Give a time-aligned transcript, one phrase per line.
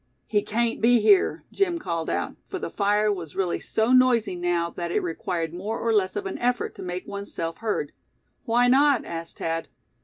[0.25, 4.71] "He cain't be here!" Jim called out, for the fire was really so noisy now
[4.71, 7.91] that it required more or less of an effort to make one's self heard.
[8.45, 9.67] "Why not?" asked Thad.